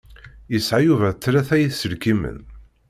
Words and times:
Yesεa 0.53 0.79
Yuba 0.87 1.09
tlata 1.21 1.55
iselkimen. 1.65 2.37